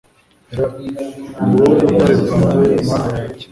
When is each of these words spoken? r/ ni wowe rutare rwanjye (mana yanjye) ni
r/ 0.55 0.59
ni 1.47 1.55
wowe 1.59 1.73
rutare 1.85 2.13
rwanjye 2.21 2.67
(mana 2.87 3.07
yanjye) 3.17 3.43
ni 3.43 3.45